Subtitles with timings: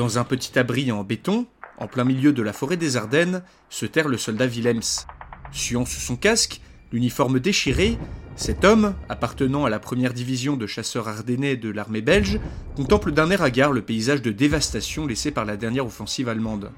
[0.00, 1.44] Dans un petit abri en béton,
[1.76, 5.04] en plein milieu de la forêt des Ardennes, se terre le soldat Willems.
[5.52, 7.98] Suant sous son casque, l'uniforme déchiré,
[8.34, 12.40] cet homme, appartenant à la première division de chasseurs ardennais de l'armée belge,
[12.76, 16.70] contemple d'un air hagard le paysage de dévastation laissé par la dernière offensive allemande.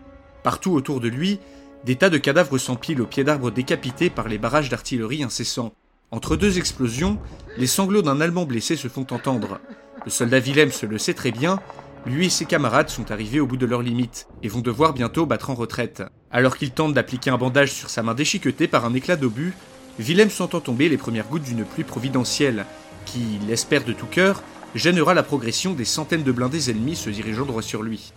[0.42, 1.38] Partout autour de lui,
[1.84, 5.72] des tas de cadavres s'empilent au pied d'arbres décapités par les barrages d'artillerie incessants.
[6.10, 7.20] Entre deux explosions,
[7.56, 9.60] les sanglots d'un Allemand blessé se font entendre.
[10.04, 11.60] Le soldat Willems le sait très bien,
[12.06, 15.27] lui et ses camarades sont arrivés au bout de leurs limites et vont devoir bientôt
[15.27, 16.03] battre en retraite.
[16.31, 19.55] Alors qu'il tente d'appliquer un bandage sur sa main déchiquetée par un éclat d'obus,
[19.98, 22.64] Willem s'entend tomber les premières gouttes d'une pluie providentielle,
[23.05, 24.42] qui, l'espère de tout cœur,
[24.75, 28.12] gênera la progression des centaines de blindés ennemis se dirigeant droit sur lui.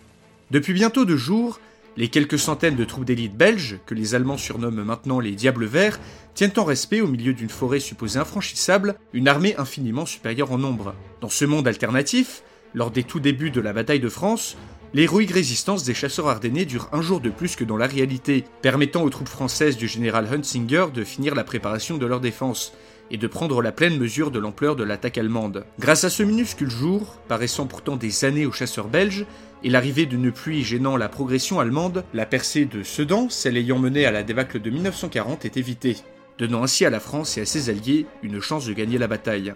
[0.51, 1.59] Depuis bientôt deux jours,
[1.97, 5.99] les quelques centaines de troupes d'élite belges, que les Allemands surnomment maintenant les Diables Verts,
[6.33, 10.93] tiennent en respect au milieu d'une forêt supposée infranchissable, une armée infiniment supérieure en nombre.
[11.21, 12.43] Dans ce monde alternatif,
[12.75, 14.55] lors des tout débuts de la bataille de France,
[14.93, 19.03] L'héroïque résistance des chasseurs ardennais dure un jour de plus que dans la réalité, permettant
[19.03, 22.71] aux troupes françaises du général Hunsinger de finir la préparation de leur défense
[23.11, 25.65] et de prendre la pleine mesure de l'ampleur de l'attaque allemande.
[25.79, 29.25] Grâce à ce minuscule jour, paraissant pourtant des années aux chasseurs belges,
[29.63, 34.05] et l'arrivée d'une pluie gênant la progression allemande, la percée de Sedan, celle ayant mené
[34.05, 35.97] à la débâcle de 1940, est évitée,
[36.37, 39.53] donnant ainsi à la France et à ses alliés une chance de gagner la bataille.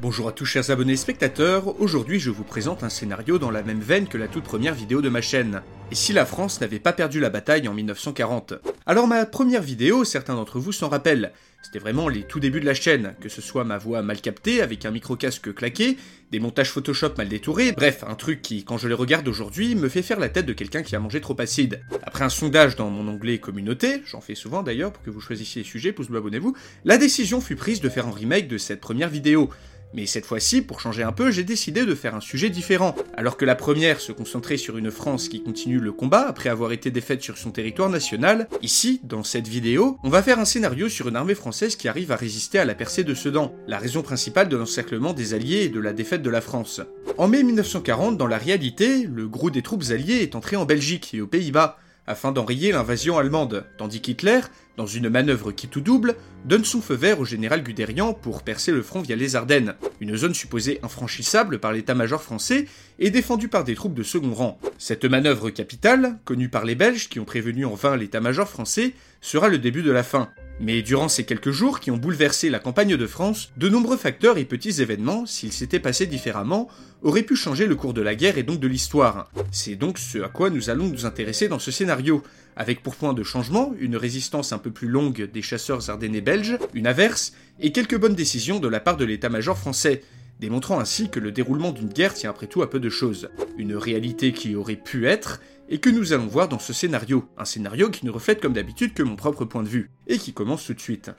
[0.00, 3.64] Bonjour à tous chers abonnés et spectateurs, aujourd'hui je vous présente un scénario dans la
[3.64, 5.60] même veine que la toute première vidéo de ma chaîne.
[5.90, 8.54] Et si la France n'avait pas perdu la bataille en 1940
[8.86, 11.32] Alors ma première vidéo, certains d'entre vous s'en rappellent,
[11.62, 14.62] c'était vraiment les tout débuts de la chaîne, que ce soit ma voix mal captée
[14.62, 15.98] avec un micro-casque claqué,
[16.30, 19.88] des montages Photoshop mal détourés, bref, un truc qui, quand je les regarde aujourd'hui, me
[19.88, 21.80] fait faire la tête de quelqu'un qui a mangé trop acide.
[22.04, 25.62] Après un sondage dans mon onglet communauté, j'en fais souvent d'ailleurs pour que vous choisissiez
[25.62, 26.54] les sujets, pouce bleu abonnez-vous,
[26.84, 29.50] la décision fut prise de faire un remake de cette première vidéo.
[29.94, 32.94] Mais cette fois-ci, pour changer un peu, j'ai décidé de faire un sujet différent.
[33.16, 36.72] Alors que la première se concentrait sur une France qui continue le combat après avoir
[36.72, 40.88] été défaite sur son territoire national, ici, dans cette vidéo, on va faire un scénario
[40.88, 44.02] sur une armée française qui arrive à résister à la percée de Sedan, la raison
[44.02, 46.80] principale de l'encerclement des Alliés et de la défaite de la France.
[47.16, 51.14] En mai 1940, dans la réalité, le gros des troupes alliées est entré en Belgique
[51.14, 54.40] et aux Pays-Bas, afin d'enrayer l'invasion allemande, tandis qu'Hitler,
[54.78, 58.72] dans une manœuvre qui tout double, donne son feu vert au général Guderian pour percer
[58.72, 62.66] le front via les Ardennes, une zone supposée infranchissable par l'état-major français
[62.98, 64.58] et défendue par des troupes de second rang.
[64.78, 69.48] Cette manœuvre capitale, connue par les Belges qui ont prévenu en vain l'état-major français, sera
[69.48, 70.30] le début de la fin.
[70.60, 74.38] Mais durant ces quelques jours qui ont bouleversé la campagne de France, de nombreux facteurs
[74.38, 76.68] et petits événements, s'ils s'étaient passés différemment,
[77.02, 79.30] auraient pu changer le cours de la guerre et donc de l'histoire.
[79.52, 82.24] C'est donc ce à quoi nous allons nous intéresser dans ce scénario,
[82.56, 86.58] avec pour point de changement une résistance un peu plus longue des chasseurs ardennais belges,
[86.74, 90.02] une averse, et quelques bonnes décisions de la part de l'état-major français,
[90.40, 93.28] démontrant ainsi que le déroulement d'une guerre tient après tout à peu de choses.
[93.58, 97.28] Une réalité qui aurait pu être, et que nous allons voir dans ce scénario.
[97.36, 100.32] Un scénario qui ne reflète comme d'habitude que mon propre point de vue, et qui
[100.32, 101.10] commence tout de suite.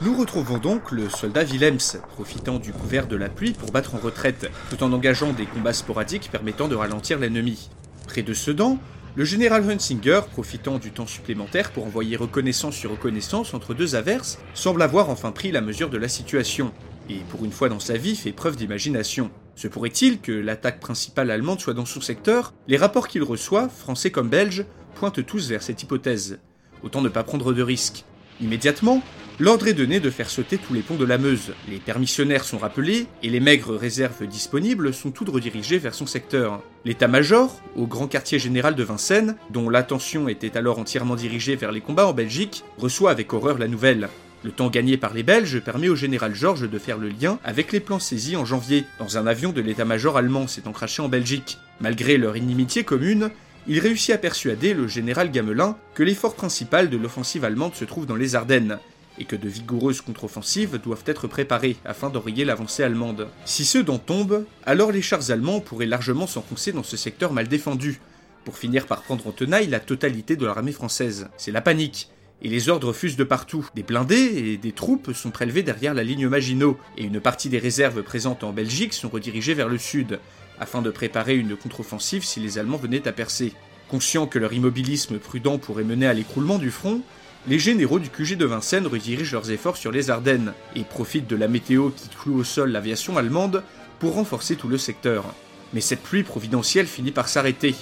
[0.00, 3.98] Nous retrouvons donc le soldat Willems, profitant du couvert de la pluie pour battre en
[3.98, 7.70] retraite, tout en engageant des combats sporadiques permettant de ralentir l'ennemi.
[8.06, 8.78] Près de Sedan,
[9.14, 14.40] le général Hunsinger, profitant du temps supplémentaire pour envoyer reconnaissance sur reconnaissance entre deux averses,
[14.52, 16.72] semble avoir enfin pris la mesure de la situation,
[17.08, 19.30] et pour une fois dans sa vie fait preuve d'imagination.
[19.56, 22.52] Se pourrait-il que l'attaque principale allemande soit dans son secteur?
[22.66, 26.38] Les rapports qu'il reçoit, français comme belges, pointent tous vers cette hypothèse.
[26.82, 28.04] Autant ne pas prendre de risques.
[28.40, 29.00] Immédiatement,
[29.38, 31.52] l'ordre est donné de faire sauter tous les ponts de la Meuse.
[31.68, 36.60] Les permissionnaires sont rappelés et les maigres réserves disponibles sont toutes redirigées vers son secteur.
[36.84, 41.80] L'état-major, au grand quartier général de Vincennes, dont l'attention était alors entièrement dirigée vers les
[41.80, 44.08] combats en Belgique, reçoit avec horreur la nouvelle.
[44.44, 47.72] Le temps gagné par les Belges permet au général Georges de faire le lien avec
[47.72, 51.56] les plans saisis en janvier, dans un avion de l'état-major allemand s'étant craché en Belgique.
[51.80, 53.30] Malgré leur inimitié commune,
[53.66, 58.04] il réussit à persuader le général Gamelin que l'effort principal de l'offensive allemande se trouve
[58.04, 58.78] dans les Ardennes,
[59.18, 63.28] et que de vigoureuses contre-offensives doivent être préparées afin d'enrayer l'avancée allemande.
[63.46, 67.48] Si ceux dont tombent, alors les chars allemands pourraient largement s'enfoncer dans ce secteur mal
[67.48, 67.98] défendu,
[68.44, 71.28] pour finir par prendre en tenaille la totalité de l'armée française.
[71.38, 72.10] C'est la panique.
[72.42, 73.68] Et les ordres fusent de partout.
[73.74, 77.58] Des blindés et des troupes sont prélevés derrière la ligne Maginot, et une partie des
[77.58, 80.20] réserves présentes en Belgique sont redirigées vers le sud,
[80.58, 83.52] afin de préparer une contre-offensive si les Allemands venaient à percer.
[83.88, 87.02] Conscients que leur immobilisme prudent pourrait mener à l'écroulement du front,
[87.46, 91.36] les généraux du QG de Vincennes redirigent leurs efforts sur les Ardennes et profitent de
[91.36, 93.62] la météo qui cloue au sol l'aviation allemande
[93.98, 95.26] pour renforcer tout le secteur.
[95.74, 97.74] Mais cette pluie providentielle finit par s'arrêter,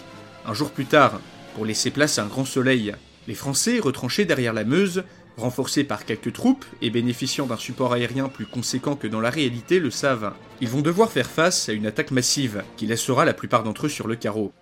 [0.47, 1.21] un jour plus tard,
[1.55, 2.95] pour laisser place à un grand soleil.
[3.29, 5.05] Les Français, retranchés derrière la Meuse,
[5.37, 9.79] renforcés par quelques troupes et bénéficiant d'un support aérien plus conséquent que dans la réalité,
[9.79, 10.33] le savent.
[10.61, 13.91] Ils vont devoir faire face à une attaque massive qui laissera la plupart d'entre eux
[13.91, 14.53] sur le carreau.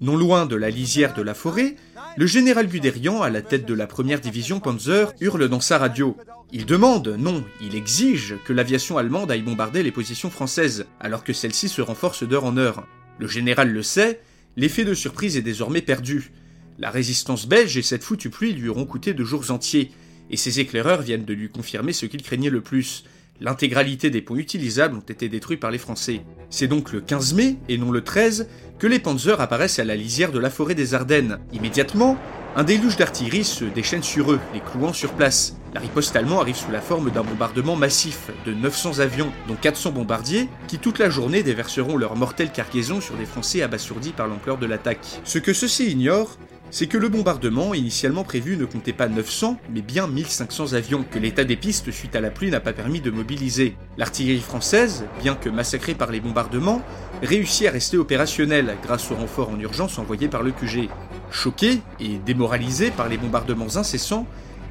[0.00, 1.76] Non loin de la lisière de la forêt,
[2.18, 6.16] le général Guderian, à la tête de la première division Panzer, hurle dans sa radio.
[6.52, 11.32] Il demande, non, il exige que l'aviation allemande aille bombarder les positions françaises, alors que
[11.32, 12.86] celles-ci se renforcent d'heure en heure.
[13.18, 14.20] Le général le sait,
[14.56, 16.32] l'effet de surprise est désormais perdu.
[16.78, 19.90] La résistance belge et cette foutue pluie lui auront coûté de jours entiers,
[20.30, 23.04] et ses éclaireurs viennent de lui confirmer ce qu'il craignait le plus,
[23.40, 26.22] L'intégralité des ponts utilisables ont été détruits par les Français.
[26.48, 28.48] C'est donc le 15 mai, et non le 13,
[28.78, 31.38] que les Panzers apparaissent à la lisière de la forêt des Ardennes.
[31.52, 32.18] Immédiatement,
[32.56, 35.56] un déluge d'artillerie se déchaîne sur eux, les clouant sur place.
[35.74, 39.92] La riposte allemande arrive sous la forme d'un bombardement massif de 900 avions, dont 400
[39.92, 44.56] bombardiers, qui toute la journée déverseront leur mortelle cargaison sur des Français abasourdis par l'ampleur
[44.56, 45.20] de l'attaque.
[45.24, 46.38] Ce que ceux-ci ignorent,
[46.70, 51.18] c'est que le bombardement initialement prévu ne comptait pas 900, mais bien 1500 avions, que
[51.18, 53.76] l'état des pistes suite à la pluie n'a pas permis de mobiliser.
[53.98, 56.80] L'artillerie française, bien que massacrée par les bombardements,
[57.22, 60.88] réussit à rester opérationnelle grâce aux renforts en urgence envoyés par le QG.
[61.30, 64.26] Choqués et démoralisés par les bombardements incessants,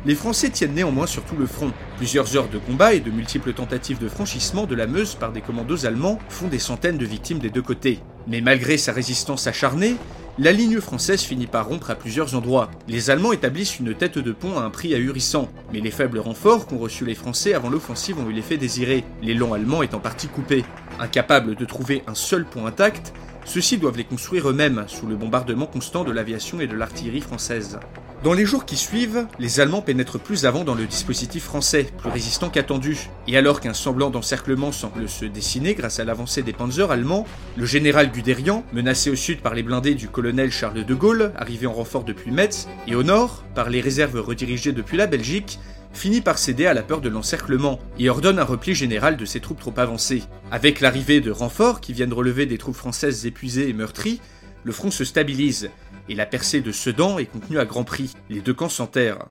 [0.05, 1.71] les Français tiennent néanmoins sur tout le front.
[1.97, 5.41] Plusieurs heures de combat et de multiples tentatives de franchissement de la Meuse par des
[5.41, 7.99] commandos allemands font des centaines de victimes des deux côtés.
[8.27, 9.95] Mais malgré sa résistance acharnée,
[10.37, 12.69] la ligne française finit par rompre à plusieurs endroits.
[12.87, 16.67] Les Allemands établissent une tête de pont à un prix ahurissant, mais les faibles renforts
[16.67, 20.27] qu'ont reçus les Français avant l'offensive ont eu l'effet désiré, l'élan allemand est en partie
[20.27, 20.65] coupé.
[20.99, 23.13] Incapables de trouver un seul pont intact,
[23.45, 27.79] ceux-ci doivent les construire eux-mêmes sous le bombardement constant de l'aviation et de l'artillerie française.
[28.23, 32.09] Dans les jours qui suivent, les Allemands pénètrent plus avant dans le dispositif français, plus
[32.09, 32.97] résistant qu'attendu.
[33.27, 37.65] Et alors qu'un semblant d'encerclement semble se dessiner grâce à l'avancée des panzers allemands, le
[37.65, 41.73] général Guderian, menacé au sud par les blindés du colonel Charles de Gaulle, arrivé en
[41.73, 45.59] renfort depuis Metz, et au nord par les réserves redirigées depuis la Belgique,
[45.95, 49.39] finit par céder à la peur de l'encerclement et ordonne un repli général de ses
[49.39, 50.23] troupes trop avancées.
[50.51, 54.21] Avec l'arrivée de renforts qui viennent relever des troupes françaises épuisées et meurtries,
[54.63, 55.69] le front se stabilise
[56.09, 58.13] et la percée de Sedan est contenue à grand prix.
[58.29, 59.27] Les deux camps s'enterrent.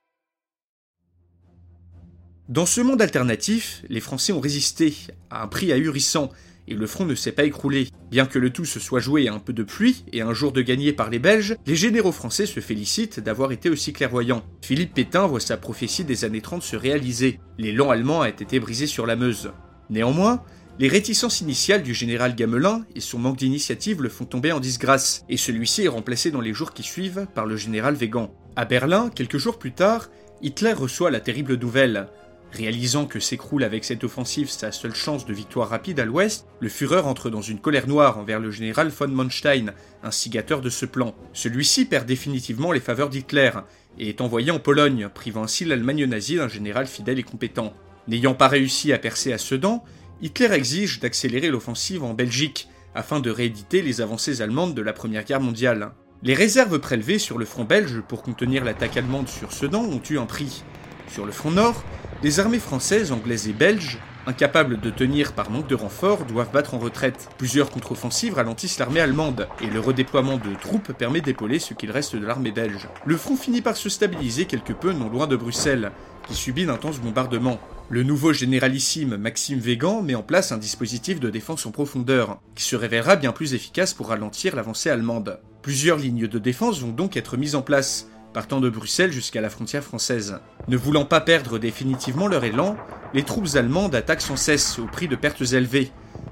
[2.47, 4.95] Dans ce monde alternatif, les Français ont résisté
[5.29, 6.29] à un prix ahurissant
[6.67, 7.89] et le front ne s'est pas écroulé.
[8.11, 10.51] Bien que le tout se soit joué à un peu de pluie et un jour
[10.51, 14.43] de gagné par les Belges, les généraux français se félicitent d'avoir été aussi clairvoyants.
[14.61, 17.39] Philippe Pétain voit sa prophétie des années 30 se réaliser.
[17.57, 19.51] L'élan allemand a été brisé sur la Meuse.
[19.89, 20.43] Néanmoins,
[20.77, 25.23] les réticences initiales du général Gamelin et son manque d'initiative le font tomber en disgrâce,
[25.29, 28.33] et celui-ci est remplacé dans les jours qui suivent par le général Weygand.
[28.57, 30.09] À Berlin, quelques jours plus tard,
[30.41, 32.09] Hitler reçoit la terrible nouvelle.
[32.55, 36.69] Réalisant que s'écroule avec cette offensive sa seule chance de victoire rapide à l'ouest, le
[36.69, 39.73] Führer entre dans une colère noire envers le général von Manstein,
[40.03, 41.13] instigateur de ce plan.
[41.33, 43.51] Celui-ci perd définitivement les faveurs d'Hitler
[43.99, 47.73] et est envoyé en Pologne, privant ainsi l'Allemagne nazie d'un général fidèle et compétent.
[48.07, 49.83] N'ayant pas réussi à percer à Sedan,
[50.21, 55.25] Hitler exige d'accélérer l'offensive en Belgique afin de rééditer les avancées allemandes de la Première
[55.25, 55.91] Guerre mondiale.
[56.23, 60.17] Les réserves prélevées sur le front belge pour contenir l'attaque allemande sur Sedan ont eu
[60.19, 60.63] un prix.
[61.09, 61.83] Sur le front nord,
[62.25, 66.73] les armées françaises, anglaises et belges, incapables de tenir par manque de renforts, doivent battre
[66.73, 67.29] en retraite.
[67.37, 72.15] Plusieurs contre-offensives ralentissent l'armée allemande, et le redéploiement de troupes permet d'épauler ce qu'il reste
[72.15, 72.89] de l'armée belge.
[73.05, 75.91] Le front finit par se stabiliser quelque peu non loin de Bruxelles,
[76.27, 77.59] qui subit d'intenses bombardements.
[77.91, 82.63] Le nouveau généralissime Maxime Végan met en place un dispositif de défense en profondeur, qui
[82.63, 85.39] se révélera bien plus efficace pour ralentir l'avancée allemande.
[85.61, 89.49] Plusieurs lignes de défense vont donc être mises en place, partant de Bruxelles jusqu'à la
[89.49, 90.39] frontière française.
[90.67, 92.75] Ne voulant pas perdre définitivement leur élan,
[93.13, 95.89] les troupes allemandes attaquent sans cesse au prix de pertes élevées.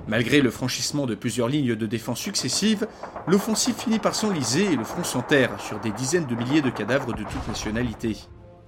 [0.09, 2.89] Malgré le franchissement de plusieurs lignes de défense successives,
[3.25, 7.13] l'offensive finit par s'enliser et le front s'enterre sur des dizaines de milliers de cadavres
[7.13, 8.17] de toute nationalité.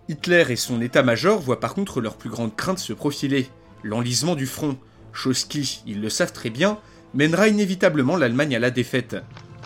[0.07, 3.49] Hitler et son état-major voient par contre leur plus grande crainte se profiler,
[3.83, 4.77] l'enlisement du front,
[5.11, 6.77] chose qui, ils le savent très bien,
[7.13, 9.17] mènera inévitablement l'Allemagne à la défaite.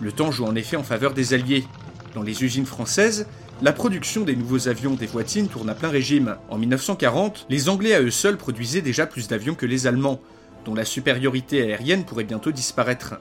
[0.02, 1.68] Le temps joue en effet en faveur des Alliés.
[2.16, 3.28] Dans les usines françaises,
[3.62, 6.38] la production des nouveaux avions des voitines tourne à plein régime.
[6.50, 10.22] En 1940, les Anglais à eux seuls produisaient déjà plus d'avions que les Allemands,
[10.64, 13.16] dont la supériorité aérienne pourrait bientôt disparaître.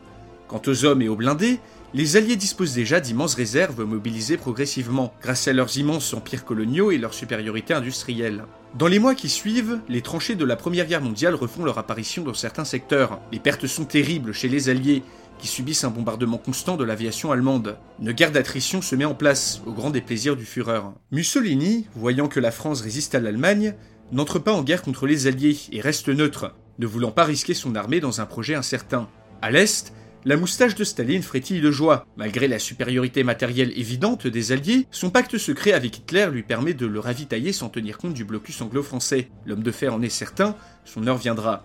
[0.46, 1.58] Quant aux hommes et aux blindés,
[1.92, 6.98] les Alliés disposent déjà d'immenses réserves mobilisées progressivement, grâce à leurs immenses empires coloniaux et
[6.98, 8.44] leur supériorité industrielle.
[8.78, 12.22] Dans les mois qui suivent, les tranchées de la Première Guerre mondiale refont leur apparition
[12.22, 13.18] dans certains secteurs.
[13.32, 15.02] Les pertes sont terribles chez les Alliés,
[15.38, 17.78] qui subissent un bombardement constant de l'aviation allemande.
[18.00, 20.82] Une guerre d'attrition se met en place, au grand déplaisir du Führer.
[21.12, 23.74] Mussolini, voyant que la France résiste à l'Allemagne,
[24.12, 27.74] n'entre pas en guerre contre les Alliés et reste neutre, ne voulant pas risquer son
[27.74, 29.08] armée dans un projet incertain.
[29.42, 29.92] À l'Est,
[30.24, 32.04] la moustache de Staline frétille de joie.
[32.16, 36.86] Malgré la supériorité matérielle évidente des Alliés, son pacte secret avec Hitler lui permet de
[36.86, 39.30] le ravitailler sans tenir compte du blocus anglo-français.
[39.46, 41.64] L'homme de fer en est certain, son heure viendra.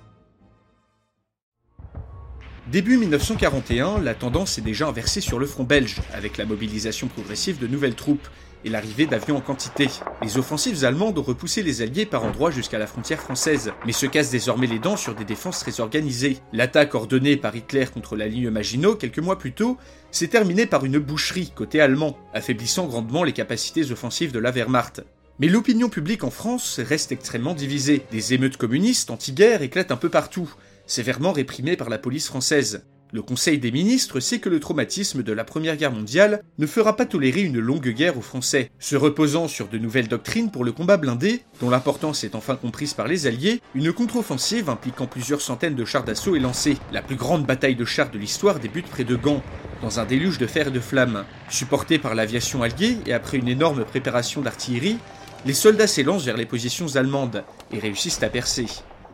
[2.72, 7.60] Début 1941, la tendance est déjà inversée sur le front belge, avec la mobilisation progressive
[7.60, 8.25] de nouvelles troupes
[8.63, 9.89] et l'arrivée d'avions en quantité.
[10.22, 14.05] Les offensives allemandes ont repoussé les Alliés par endroits jusqu'à la frontière française, mais se
[14.05, 16.38] cassent désormais les dents sur des défenses très organisées.
[16.53, 19.77] L'attaque ordonnée par Hitler contre la ligne Maginot quelques mois plus tôt
[20.12, 25.03] s'est terminée par une boucherie côté allemand, affaiblissant grandement les capacités offensives de la Wehrmacht.
[25.39, 28.05] Mais l'opinion publique en France reste extrêmement divisée.
[28.12, 30.50] Des émeutes communistes anti-guerre éclatent un peu partout,
[30.85, 32.85] sévèrement réprimées par la police française.
[33.13, 36.95] Le Conseil des ministres sait que le traumatisme de la Première Guerre mondiale ne fera
[36.95, 38.71] pas tolérer une longue guerre aux Français.
[38.79, 42.95] Se reposant sur de nouvelles doctrines pour le combat blindé, dont l'importance est enfin comprise
[42.95, 46.77] par les Alliés, une contre-offensive impliquant plusieurs centaines de chars d'assaut est lancée.
[46.91, 49.43] La plus grande bataille de chars de l'histoire débute près de Gand,
[49.83, 51.23] dans un déluge de fer et de flammes.
[51.49, 54.97] Supportés par l'aviation alliée et après une énorme préparation d'artillerie,
[55.45, 58.65] les soldats s'élancent vers les positions allemandes et réussissent à percer.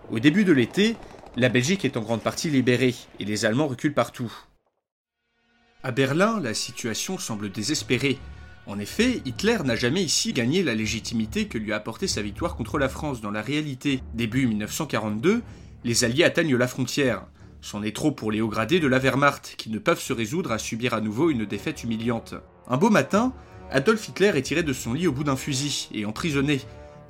[0.09, 0.95] Au début de l'été,
[1.35, 4.31] la Belgique est en grande partie libérée et les Allemands reculent partout.
[5.83, 8.17] À Berlin, la situation semble désespérée.
[8.65, 12.55] En effet, Hitler n'a jamais ici gagné la légitimité que lui a apporté sa victoire
[12.55, 14.03] contre la France dans la réalité.
[14.13, 15.41] Début 1942,
[15.83, 17.25] les Alliés atteignent la frontière.
[17.61, 20.51] C'en est trop pour les hauts gradés de la Wehrmacht, qui ne peuvent se résoudre
[20.51, 22.35] à subir à nouveau une défaite humiliante.
[22.67, 23.33] Un beau matin,
[23.71, 26.61] Adolf Hitler est tiré de son lit au bout d'un fusil et emprisonné,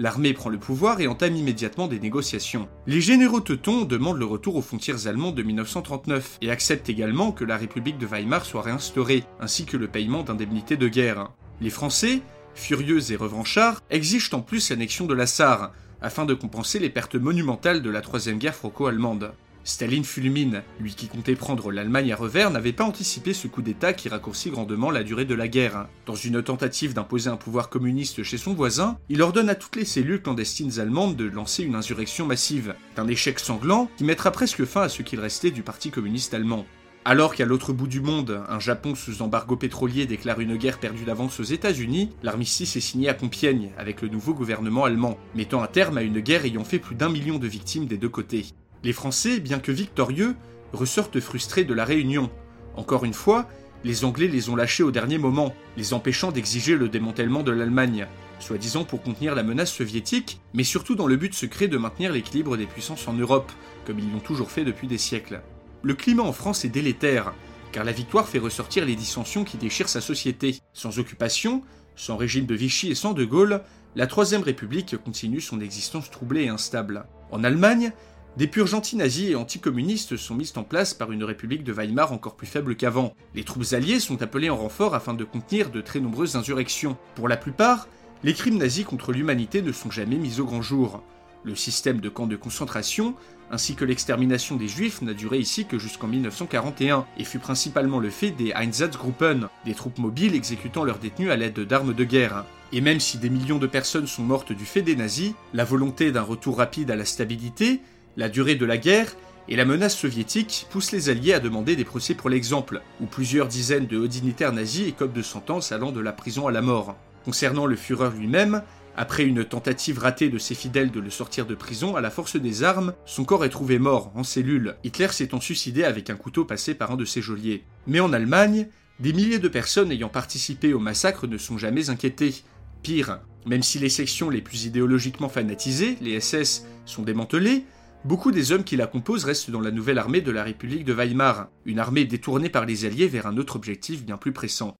[0.02, 2.70] L'armée prend le pouvoir et entame immédiatement des négociations.
[2.88, 7.44] Les généraux teutons demandent le retour aux frontières allemandes de 1939 et acceptent également que
[7.44, 11.32] la République de Weimar soit réinstaurée, ainsi que le paiement d'indemnités de guerre.
[11.60, 12.22] Les Français,
[12.56, 17.16] furieux et revanchards, exigent en plus l'annexion de la Sarre, afin de compenser les pertes
[17.16, 19.34] monumentales de la Troisième Guerre franco-allemande.
[19.64, 20.64] Staline fulmine.
[20.80, 24.50] Lui qui comptait prendre l'Allemagne à revers n'avait pas anticipé ce coup d'État qui raccourcit
[24.50, 25.88] grandement la durée de la guerre.
[26.06, 29.86] Dans une tentative d'imposer un pouvoir communiste chez son voisin, il ordonne à toutes les
[29.86, 32.76] cellules clandestines allemandes de lancer une insurrection massive.
[32.98, 36.66] Un échec sanglant qui mettra presque fin à ce qu'il restait du Parti communiste allemand.
[37.06, 41.06] Alors qu'à l'autre bout du monde, un Japon sous embargo pétrolier déclare une guerre perdue
[41.06, 45.68] d'avance aux États-Unis, l'armistice est signé à Compiègne avec le nouveau gouvernement allemand, mettant un
[45.68, 48.48] terme à une guerre ayant fait plus d'un million de victimes des deux côtés.
[48.84, 50.36] Les Français, bien que victorieux,
[50.72, 52.30] ressortent frustrés de la réunion.
[52.76, 53.50] Encore une fois,
[53.84, 58.08] les Anglais les ont lâchés au dernier moment, les empêchant d'exiger le démantèlement de l'Allemagne,
[58.40, 62.56] soi-disant pour contenir la menace soviétique, mais surtout dans le but secret de maintenir l'équilibre
[62.56, 63.52] des puissances en Europe,
[63.86, 65.42] comme ils l'ont toujours fait depuis des siècles.
[65.82, 67.34] Le climat en France est délétère,
[67.72, 70.60] car la victoire fait ressortir les dissensions qui déchirent sa société.
[70.74, 71.64] Sans occupation,
[71.96, 73.62] sans régime de Vichy et sans De Gaulle,
[73.96, 77.06] la Troisième République continue son existence troublée et instable.
[77.32, 77.92] En Allemagne,
[78.38, 82.36] des purges anti-nazis et anticommunistes sont mises en place par une république de Weimar encore
[82.36, 83.14] plus faible qu'avant.
[83.36, 86.96] Les troupes alliées sont appelées en renfort afin de contenir de très nombreuses insurrections.
[87.16, 87.88] Pour la plupart,
[88.24, 91.04] les crimes nazis contre l'humanité ne sont jamais mis au grand jour.
[91.44, 93.16] Le système de camps de concentration,
[93.52, 98.10] ainsi que l'extermination des juifs, n'a duré ici que jusqu'en 1941 et fut principalement le
[98.10, 102.46] fait des Einsatzgruppen, des troupes mobiles exécutant leurs détenus à l'aide d'armes de guerre.
[102.72, 106.12] Et même si des millions de personnes sont mortes du fait des nazis, la volonté
[106.12, 107.82] d'un retour rapide à la stabilité,
[108.20, 109.16] la durée de la guerre
[109.48, 113.48] et la menace soviétique poussent les Alliés à demander des procès pour l'exemple, où plusieurs
[113.48, 116.98] dizaines de hauts dignitaires nazis écopent de sentences allant de la prison à la mort.
[117.24, 118.62] Concernant le Führer lui-même,
[118.98, 122.36] après une tentative ratée de ses fidèles de le sortir de prison à la force
[122.36, 126.44] des armes, son corps est trouvé mort, en cellule, Hitler s'étant suicidé avec un couteau
[126.44, 127.64] passé par un de ses geôliers.
[127.88, 128.68] Mais en Allemagne,
[129.00, 132.36] des milliers de personnes ayant participé au massacre ne sont jamais inquiétées.
[132.84, 137.64] Pire, même si les sections les plus idéologiquement fanatisées, les SS, sont démantelées,
[138.06, 140.94] Beaucoup des hommes qui la composent restent dans la nouvelle armée de la République de
[140.94, 144.76] Weimar, une armée détournée par les Alliés vers un autre objectif bien plus pressant.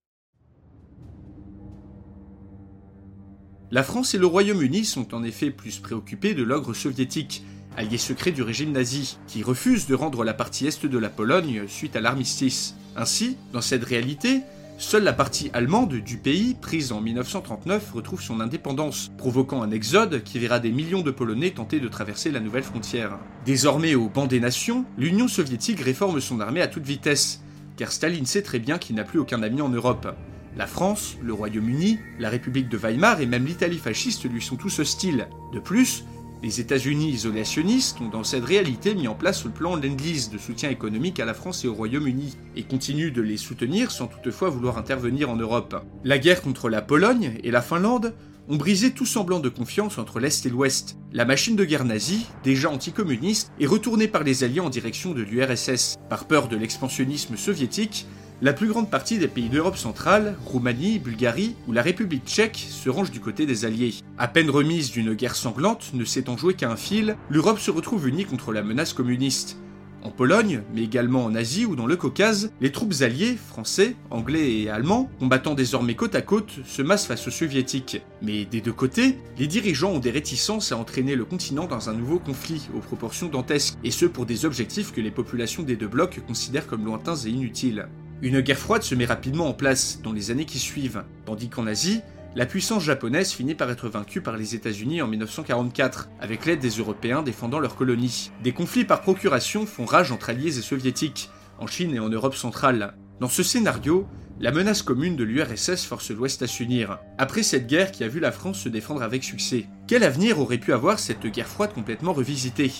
[3.72, 7.44] La France et le Royaume-Uni sont en effet plus préoccupés de l'ogre soviétique,
[7.76, 11.64] allié secret du régime nazi, qui refuse de rendre la partie est de la Pologne
[11.68, 12.76] suite à l'armistice.
[12.96, 14.42] Ainsi, dans cette réalité,
[14.82, 20.24] Seule la partie allemande du pays, prise en 1939, retrouve son indépendance, provoquant un exode
[20.24, 23.20] qui verra des millions de Polonais tenter de traverser la nouvelle frontière.
[23.46, 27.44] Désormais au banc des nations, l'Union soviétique réforme son armée à toute vitesse,
[27.76, 30.16] car Staline sait très bien qu'il n'a plus aucun ami en Europe.
[30.56, 34.80] La France, le Royaume-Uni, la République de Weimar et même l'Italie fasciste lui sont tous
[34.80, 35.28] hostiles.
[35.52, 36.06] De plus,
[36.42, 40.70] les États-Unis isolationnistes ont dans cette réalité mis en place le plan Lend-Lease de soutien
[40.70, 44.78] économique à la France et au Royaume-Uni, et continuent de les soutenir sans toutefois vouloir
[44.78, 45.84] intervenir en Europe.
[46.04, 48.14] La guerre contre la Pologne et la Finlande
[48.48, 50.98] ont brisé tout semblant de confiance entre l'Est et l'Ouest.
[51.14, 55.22] La machine de guerre nazie, déjà anticommuniste, est retournée par les Alliés en direction de
[55.22, 55.98] l'URSS.
[56.10, 58.08] Par peur de l'expansionnisme soviétique,
[58.42, 62.90] la plus grande partie des pays d'Europe centrale, Roumanie, Bulgarie ou la République tchèque se
[62.90, 63.96] rangent du côté des Alliés.
[64.18, 68.08] À peine remise d'une guerre sanglante, ne s'étant jouée qu'à un fil, l'Europe se retrouve
[68.08, 69.58] unie contre la menace communiste.
[70.02, 74.62] En Pologne, mais également en Asie ou dans le Caucase, les troupes alliées, français, anglais
[74.62, 78.02] et allemands, combattant désormais côte à côte, se massent face aux soviétiques.
[78.22, 81.94] Mais des deux côtés, les dirigeants ont des réticences à entraîner le continent dans un
[81.94, 85.90] nouveau conflit, aux proportions dantesques, et ce pour des objectifs que les populations des deux
[85.90, 87.90] blocs considèrent comme lointains et inutiles.
[88.22, 91.66] Une guerre froide se met rapidement en place dans les années qui suivent, tandis qu'en
[91.68, 92.02] Asie,
[92.36, 96.70] la puissance japonaise finit par être vaincue par les États-Unis en 1944, avec l'aide des
[96.70, 98.32] Européens défendant leurs colonies.
[98.44, 102.36] Des conflits par procuration font rage entre alliés et soviétiques, en Chine et en Europe
[102.36, 102.94] centrale.
[103.22, 104.06] Dans ce scénario,
[104.42, 108.20] la menace commune de l'URSS force l'Ouest à s'unir, après cette guerre qui a vu
[108.20, 109.66] la France se défendre avec succès.
[109.88, 112.72] Quel avenir aurait pu avoir cette guerre froide complètement revisitée?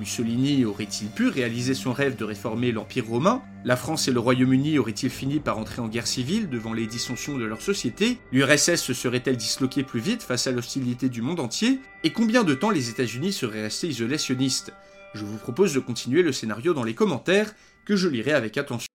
[0.00, 3.42] Mussolini aurait-il pu réaliser son rêve de réformer l'Empire romain?
[3.66, 7.36] La France et le Royaume-Uni auraient-ils fini par entrer en guerre civile devant les dissensions
[7.36, 8.16] de leur société?
[8.32, 11.80] L'URSS se serait-elle disloquée plus vite face à l'hostilité du monde entier?
[12.02, 14.72] Et combien de temps les États-Unis seraient restés isolationnistes?
[15.12, 17.52] Je vous propose de continuer le scénario dans les commentaires,
[17.84, 18.86] que je lirai avec attention.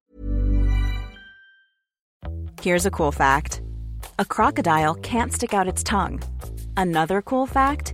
[2.64, 3.62] Here's a cool fact.
[4.18, 6.20] A crocodile can't stick out its tongue.
[6.76, 7.94] Another cool fact.